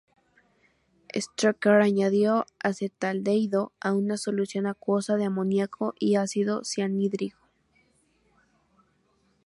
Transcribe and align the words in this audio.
Strecker 1.13 1.79
añadió 1.79 2.47
acetaldehído 2.57 3.71
a 3.79 3.93
una 3.93 4.17
solución 4.17 4.65
acuosa 4.65 5.15
de 5.15 5.25
amoniaco 5.25 5.93
y 5.99 6.15
ácido 6.15 6.63
cianhídrico. 6.63 7.37